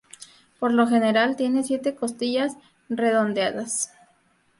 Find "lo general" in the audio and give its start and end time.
0.73-1.35